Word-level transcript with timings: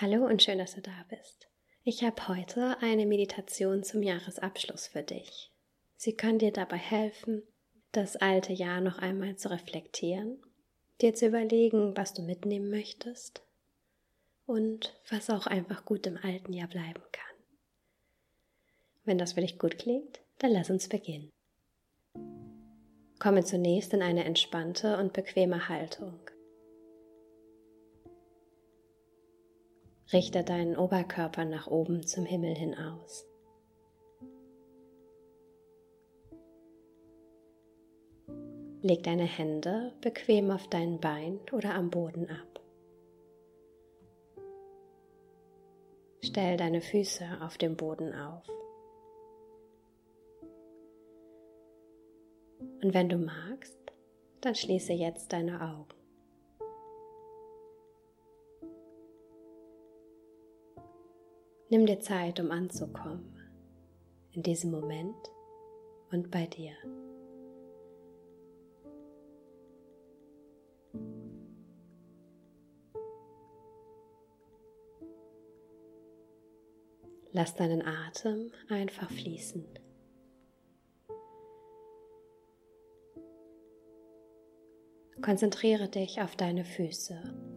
Hallo 0.00 0.24
und 0.24 0.42
schön, 0.42 0.56
dass 0.56 0.76
du 0.76 0.80
da 0.80 1.04
bist. 1.10 1.46
Ich 1.84 2.02
habe 2.02 2.26
heute 2.28 2.78
eine 2.80 3.04
Meditation 3.04 3.82
zum 3.82 4.02
Jahresabschluss 4.02 4.86
für 4.86 5.02
dich. 5.02 5.52
Sie 5.94 6.14
kann 6.14 6.38
dir 6.38 6.52
dabei 6.52 6.78
helfen, 6.78 7.42
das 7.92 8.16
alte 8.16 8.54
Jahr 8.54 8.80
noch 8.80 8.96
einmal 8.96 9.36
zu 9.36 9.50
reflektieren, 9.50 10.42
dir 11.02 11.14
zu 11.14 11.26
überlegen, 11.26 11.98
was 11.98 12.14
du 12.14 12.22
mitnehmen 12.22 12.70
möchtest 12.70 13.42
und 14.46 14.98
was 15.10 15.28
auch 15.28 15.46
einfach 15.46 15.84
gut 15.84 16.06
im 16.06 16.16
alten 16.16 16.54
Jahr 16.54 16.68
bleiben 16.68 17.02
kann. 17.12 17.36
Wenn 19.04 19.18
das 19.18 19.34
für 19.34 19.42
dich 19.42 19.58
gut 19.58 19.78
klingt, 19.78 20.20
dann 20.38 20.52
lass 20.52 20.70
uns 20.70 20.88
beginnen. 20.88 21.28
Komme 23.18 23.44
zunächst 23.44 23.92
in 23.92 24.00
eine 24.00 24.24
entspannte 24.24 24.96
und 24.96 25.12
bequeme 25.12 25.68
Haltung. 25.68 26.18
Richte 30.12 30.42
deinen 30.42 30.76
Oberkörper 30.76 31.44
nach 31.44 31.68
oben 31.68 32.04
zum 32.04 32.24
Himmel 32.24 32.56
hin 32.56 32.74
aus. 32.74 33.26
Leg 38.82 39.04
deine 39.04 39.24
Hände 39.24 39.92
bequem 40.00 40.50
auf 40.50 40.66
dein 40.66 40.98
Bein 40.98 41.38
oder 41.52 41.74
am 41.74 41.90
Boden 41.90 42.28
ab. 42.28 42.60
Stell 46.24 46.56
deine 46.56 46.80
Füße 46.80 47.24
auf 47.42 47.56
dem 47.56 47.76
Boden 47.76 48.12
auf. 48.12 48.42
Und 52.82 52.94
wenn 52.94 53.08
du 53.08 53.16
magst, 53.16 53.78
dann 54.40 54.56
schließe 54.56 54.92
jetzt 54.92 55.32
deine 55.32 55.60
Augen. 55.60 55.99
Nimm 61.72 61.86
dir 61.86 62.00
Zeit, 62.00 62.40
um 62.40 62.50
anzukommen, 62.50 63.32
in 64.32 64.42
diesem 64.42 64.72
Moment 64.72 65.14
und 66.10 66.28
bei 66.32 66.46
dir. 66.46 66.72
Lass 77.30 77.54
deinen 77.54 77.86
Atem 77.86 78.50
einfach 78.68 79.08
fließen. 79.08 79.64
Konzentriere 85.22 85.88
dich 85.88 86.20
auf 86.20 86.34
deine 86.34 86.64
Füße. 86.64 87.49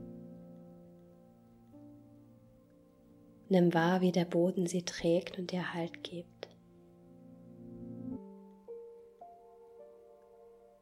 Nimm 3.54 3.72
wahr, 3.72 4.02
wie 4.02 4.12
der 4.12 4.26
Boden 4.26 4.66
sie 4.66 4.84
trägt 4.84 5.38
und 5.38 5.52
dir 5.52 5.76
Halt 5.76 6.04
gibt. 6.04 6.50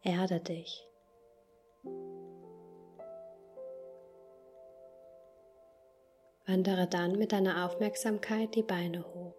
Erde 0.04 0.40
dich. 0.40 0.88
Wandere 6.46 6.88
dann 6.88 7.18
mit 7.18 7.34
deiner 7.34 7.66
Aufmerksamkeit 7.66 8.56
die 8.56 8.64
Beine 8.64 9.04
hoch. 9.04 9.36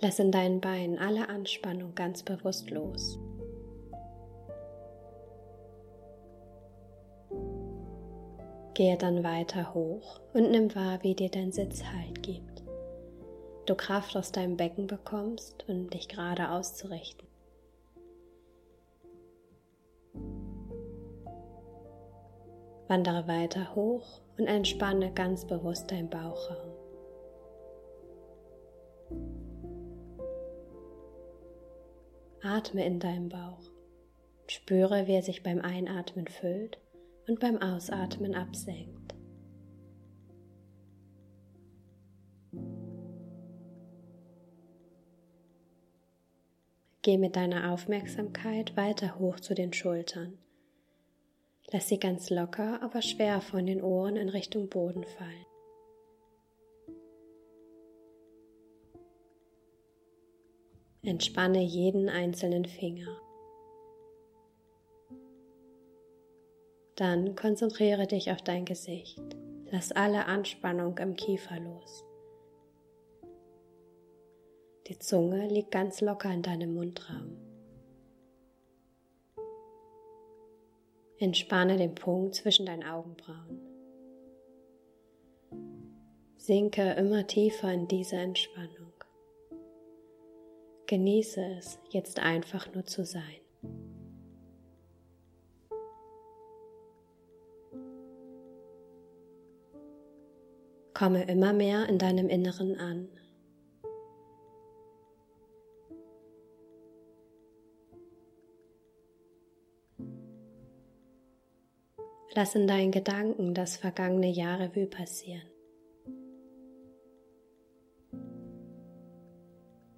Lass 0.00 0.18
in 0.18 0.30
deinen 0.30 0.60
Beinen 0.60 0.98
alle 0.98 1.30
Anspannung 1.30 1.94
ganz 1.94 2.22
bewusst 2.22 2.68
los. 2.68 3.18
Gehe 8.74 8.96
dann 8.98 9.22
weiter 9.22 9.72
hoch 9.72 10.20
und 10.32 10.50
nimm 10.50 10.74
wahr, 10.74 10.98
wie 11.02 11.14
dir 11.14 11.30
dein 11.30 11.52
Sitz 11.52 11.84
Halt 11.84 12.24
gibt. 12.24 12.64
Du 13.66 13.76
Kraft 13.76 14.16
aus 14.16 14.32
deinem 14.32 14.56
Becken 14.56 14.88
bekommst 14.88 15.64
um 15.68 15.88
dich 15.88 16.08
gerade 16.08 16.50
auszurichten. 16.50 17.28
Wandere 22.88 23.28
weiter 23.28 23.76
hoch 23.76 24.20
und 24.38 24.48
entspanne 24.48 25.12
ganz 25.12 25.46
bewusst 25.46 25.92
deinen 25.92 26.10
Bauchraum. 26.10 26.72
Atme 32.42 32.84
in 32.84 32.98
deinem 32.98 33.28
Bauch. 33.28 33.70
Spüre, 34.48 35.06
wie 35.06 35.14
er 35.14 35.22
sich 35.22 35.44
beim 35.44 35.60
Einatmen 35.60 36.26
füllt 36.26 36.78
und 37.26 37.40
beim 37.40 37.60
Ausatmen 37.60 38.34
absenkt. 38.34 39.14
Geh 47.02 47.18
mit 47.18 47.36
deiner 47.36 47.70
Aufmerksamkeit 47.70 48.78
weiter 48.78 49.18
hoch 49.18 49.38
zu 49.38 49.54
den 49.54 49.74
Schultern. 49.74 50.38
Lass 51.70 51.88
sie 51.88 51.98
ganz 51.98 52.30
locker, 52.30 52.82
aber 52.82 53.02
schwer 53.02 53.42
von 53.42 53.66
den 53.66 53.82
Ohren 53.82 54.16
in 54.16 54.30
Richtung 54.30 54.68
Boden 54.68 55.04
fallen. 55.04 55.46
Entspanne 61.02 61.62
jeden 61.62 62.08
einzelnen 62.08 62.64
Finger. 62.64 63.20
Dann 66.96 67.34
konzentriere 67.34 68.06
dich 68.06 68.30
auf 68.30 68.42
dein 68.42 68.64
Gesicht. 68.64 69.20
Lass 69.70 69.90
alle 69.90 70.26
Anspannung 70.26 70.96
im 70.98 71.16
Kiefer 71.16 71.58
los. 71.58 72.04
Die 74.86 74.98
Zunge 74.98 75.48
liegt 75.48 75.70
ganz 75.70 76.00
locker 76.00 76.32
in 76.32 76.42
deinem 76.42 76.74
Mundraum. 76.74 77.36
Entspanne 81.18 81.76
den 81.78 81.94
Punkt 81.94 82.34
zwischen 82.34 82.66
deinen 82.66 82.84
Augenbrauen. 82.84 83.60
Sinke 86.36 86.92
immer 86.92 87.26
tiefer 87.26 87.72
in 87.72 87.88
diese 87.88 88.16
Entspannung. 88.16 88.92
Genieße 90.86 91.42
es, 91.58 91.78
jetzt 91.88 92.20
einfach 92.20 92.72
nur 92.74 92.84
zu 92.84 93.04
sein. 93.04 93.43
Komme 100.94 101.24
immer 101.24 101.52
mehr 101.52 101.88
in 101.88 101.98
deinem 101.98 102.28
Inneren 102.28 102.78
an. 102.78 103.08
Lass 112.36 112.54
in 112.54 112.68
deinen 112.68 112.92
Gedanken 112.92 113.54
das 113.54 113.76
vergangene 113.76 114.28
Jahr 114.28 114.60
Revue 114.60 114.86
passieren. 114.86 115.42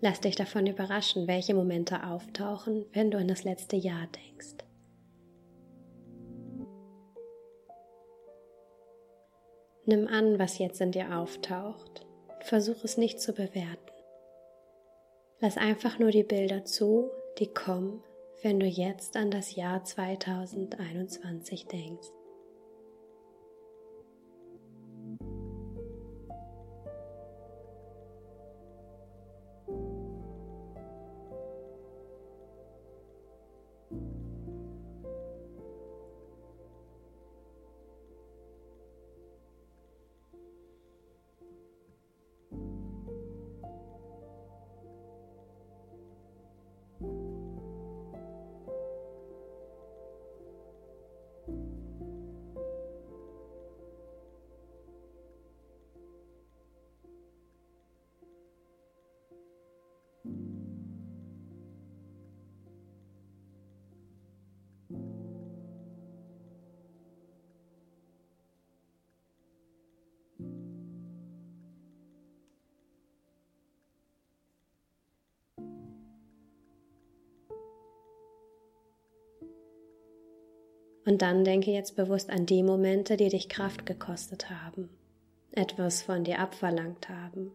Lass 0.01 0.21
dich 0.21 0.37
davon 0.37 0.67
überraschen, 0.67 1.27
welche 1.27 1.55
Momente 1.55 2.07
auftauchen, 2.07 2.87
wenn 2.93 3.11
du 3.11 3.19
an 3.19 3.29
das 3.29 3.45
letzte 3.45 3.77
Jahr 3.77 4.07
denkst. 4.07 4.65
Nimm 9.89 10.09
an, 10.09 10.41
was 10.41 10.59
jetzt 10.59 10.81
in 10.81 10.91
dir 10.91 11.17
auftaucht. 11.17 12.05
Versuch 12.41 12.83
es 12.83 12.97
nicht 12.97 13.21
zu 13.21 13.33
bewerten. 13.33 13.93
Lass 15.39 15.57
einfach 15.57 16.01
nur 16.01 16.11
die 16.11 16.25
Bilder 16.25 16.65
zu, 16.65 17.11
die 17.39 17.47
kommen, 17.47 18.03
wenn 18.43 18.59
du 18.59 18.67
jetzt 18.67 19.17
an 19.17 19.31
das 19.31 19.55
Jahr 19.55 19.85
2021 19.85 21.67
denkst. 21.67 22.09
Und 81.07 81.23
dann 81.23 81.45
denke 81.45 81.71
jetzt 81.71 81.95
bewusst 81.95 82.29
an 82.31 82.47
die 82.47 82.65
Momente, 82.65 83.17
die 83.17 83.29
dich 83.29 83.49
Kraft 83.49 83.87
gekostet 83.87 84.51
haben, 84.51 84.91
etwas 85.53 86.03
von 86.03 86.25
dir 86.25 86.41
abverlangt 86.41 87.09
haben. 87.09 87.53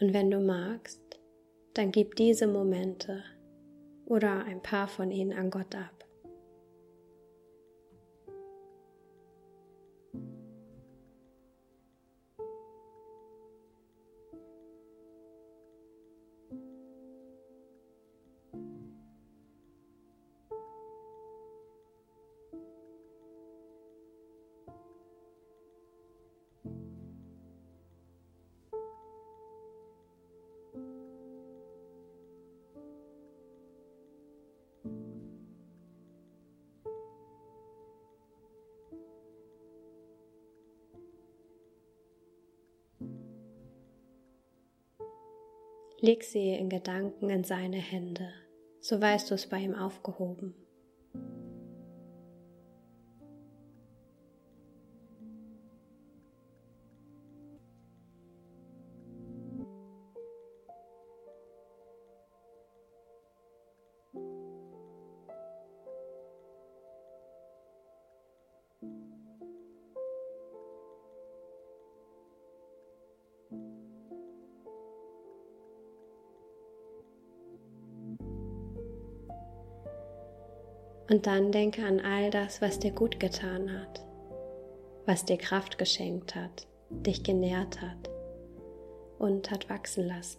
Und 0.00 0.12
wenn 0.12 0.32
du 0.32 0.40
magst, 0.40 1.00
dann 1.74 1.92
gib 1.92 2.16
diese 2.16 2.48
Momente 2.48 3.22
oder 4.04 4.44
ein 4.44 4.60
paar 4.62 4.88
von 4.88 5.12
ihnen 5.12 5.32
an 5.32 5.50
Gott 5.50 5.76
ab. 5.76 6.03
Leg 46.04 46.22
sie 46.22 46.50
in 46.50 46.68
Gedanken 46.68 47.30
in 47.30 47.44
seine 47.44 47.78
Hände, 47.78 48.28
so 48.78 49.00
weißt 49.00 49.30
du 49.30 49.34
es 49.36 49.46
bei 49.46 49.56
ihm 49.56 49.74
aufgehoben. 49.74 50.54
Und 81.08 81.26
dann 81.26 81.52
denke 81.52 81.84
an 81.84 82.00
all 82.00 82.30
das, 82.30 82.62
was 82.62 82.78
dir 82.78 82.92
gut 82.92 83.20
getan 83.20 83.78
hat, 83.78 84.02
was 85.06 85.24
dir 85.24 85.36
Kraft 85.36 85.76
geschenkt 85.76 86.34
hat, 86.34 86.66
dich 86.88 87.22
genährt 87.22 87.82
hat 87.82 88.10
und 89.18 89.50
hat 89.50 89.68
wachsen 89.68 90.06
lassen. 90.06 90.38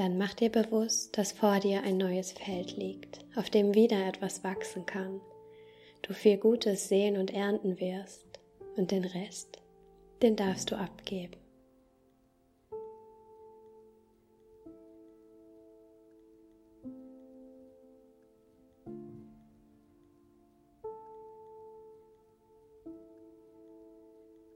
Dann 0.00 0.16
mach 0.16 0.32
dir 0.32 0.48
bewusst, 0.48 1.18
dass 1.18 1.30
vor 1.32 1.60
dir 1.60 1.82
ein 1.82 1.98
neues 1.98 2.32
Feld 2.32 2.74
liegt, 2.74 3.22
auf 3.36 3.50
dem 3.50 3.74
wieder 3.74 4.06
etwas 4.06 4.42
wachsen 4.42 4.86
kann. 4.86 5.20
Du 6.00 6.14
viel 6.14 6.38
Gutes 6.38 6.88
sehen 6.88 7.18
und 7.18 7.30
ernten 7.34 7.78
wirst 7.80 8.24
und 8.78 8.92
den 8.92 9.04
Rest, 9.04 9.58
den 10.22 10.36
darfst 10.36 10.70
du 10.70 10.76
abgeben. 10.76 11.36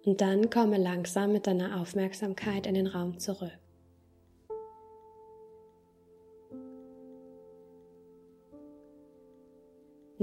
Und 0.07 0.23
dann 0.23 0.49
komme 0.49 0.79
langsam 0.79 1.33
mit 1.33 1.47
deiner 1.47 1.83
Aufmerksamkeit 1.83 2.67
in 2.67 2.77
den 2.77 2.87
Raum 2.87 3.19
zurück. 3.19 3.64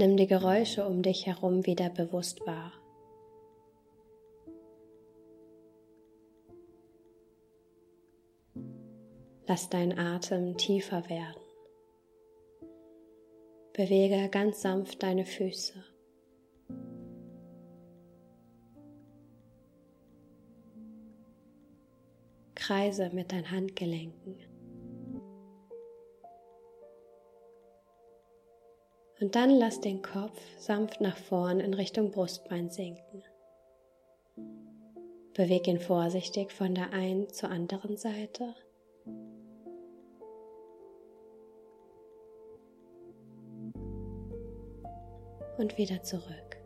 Nimm 0.02 0.16
die 0.16 0.26
Geräusche 0.26 0.84
um 0.84 1.00
dich 1.00 1.26
herum 1.26 1.64
wieder 1.64 1.88
bewusst 1.88 2.44
wahr. 2.44 2.72
Lass 9.46 9.70
deinen 9.70 9.96
Atem 9.96 10.56
tiefer 10.56 11.08
werden. 11.08 11.40
Bewege 13.74 14.28
ganz 14.28 14.62
sanft 14.62 15.04
deine 15.04 15.24
Füße. 15.24 15.84
Kreise 22.56 23.10
mit 23.10 23.30
deinen 23.30 23.52
Handgelenken. 23.52 24.51
Und 29.22 29.36
dann 29.36 29.50
lass 29.50 29.80
den 29.80 30.02
Kopf 30.02 30.36
sanft 30.58 31.00
nach 31.00 31.16
vorn 31.16 31.60
in 31.60 31.74
Richtung 31.74 32.10
Brustbein 32.10 32.70
sinken. 32.70 33.22
Beweg 35.32 35.68
ihn 35.68 35.78
vorsichtig 35.78 36.50
von 36.50 36.74
der 36.74 36.92
einen 36.92 37.28
zur 37.28 37.48
anderen 37.48 37.96
Seite. 37.96 38.52
Und 45.56 45.78
wieder 45.78 46.02
zurück. 46.02 46.56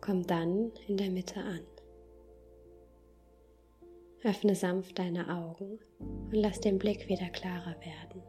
Komm 0.00 0.26
dann 0.26 0.72
in 0.88 0.96
der 0.96 1.10
Mitte 1.10 1.40
an. 1.40 1.75
Öffne 4.24 4.54
sanft 4.54 4.98
deine 4.98 5.28
Augen 5.28 5.78
und 5.98 6.34
lass 6.34 6.60
den 6.60 6.78
Blick 6.78 7.08
wieder 7.08 7.28
klarer 7.28 7.76
werden. 7.80 8.22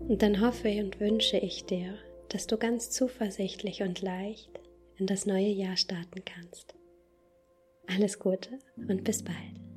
Und 0.00 0.22
dann 0.22 0.40
hoffe 0.40 0.68
und 0.82 0.98
wünsche 0.98 1.36
ich 1.36 1.66
dir, 1.66 1.94
dass 2.30 2.46
du 2.46 2.56
ganz 2.56 2.90
zuversichtlich 2.90 3.82
und 3.82 4.00
leicht 4.02 4.50
in 4.96 5.06
das 5.06 5.26
neue 5.26 5.48
Jahr 5.48 5.76
starten 5.76 6.24
kannst. 6.24 6.74
Alles 7.86 8.18
Gute 8.18 8.58
und 8.76 9.04
bis 9.04 9.22
bald. 9.22 9.69